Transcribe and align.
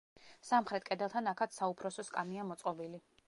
სამხრეთ 0.47 0.85
კედელთან 0.87 1.29
აქაც 1.33 1.53
„საუფროსო 1.59 2.09
სკამია“ 2.09 2.47
მოწყობილი. 2.53 3.05